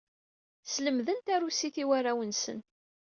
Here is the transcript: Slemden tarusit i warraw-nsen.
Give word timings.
Slemden 0.73 1.19
tarusit 1.21 1.75
i 1.83 1.85
warraw-nsen. 1.89 2.59